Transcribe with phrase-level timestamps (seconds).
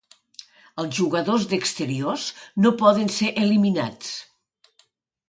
[0.83, 2.23] Els jugadors d'exteriors
[2.63, 4.11] no poden ser eliminats.